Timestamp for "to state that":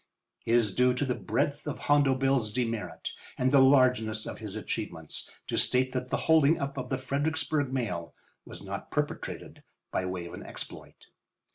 5.45-6.09